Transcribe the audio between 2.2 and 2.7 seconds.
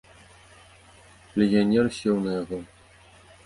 на яго.